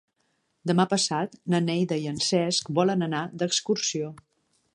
Demà 0.69 0.85
passat 0.93 1.35
na 1.55 1.59
Neida 1.67 1.99
i 2.07 2.09
en 2.13 2.19
Cesc 2.31 2.75
volen 2.81 3.09
anar 3.11 3.25
d'excursió. 3.43 4.11